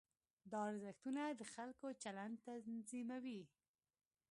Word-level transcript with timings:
دا 0.51 0.59
ارزښتونه 0.69 1.21
د 1.39 1.41
خلکو 1.53 1.87
چلند 2.03 2.35
تنظیموي. 2.45 3.41